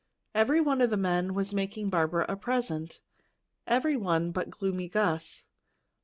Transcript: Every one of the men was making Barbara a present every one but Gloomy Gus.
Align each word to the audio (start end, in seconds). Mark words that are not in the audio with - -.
Every 0.33 0.59
one 0.59 0.81
of 0.81 0.89
the 0.89 0.97
men 0.97 1.35
was 1.35 1.53
making 1.53 1.91
Barbara 1.91 2.25
a 2.27 2.35
present 2.35 3.01
every 3.67 3.95
one 3.95 4.31
but 4.31 4.49
Gloomy 4.49 4.89
Gus. 4.89 5.45